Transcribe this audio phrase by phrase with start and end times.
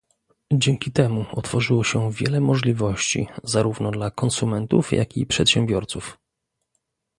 [0.53, 6.17] Dzięki temu otworzyło się wiele możliwości zarówno dla konsumentów jak i przedsiębiorców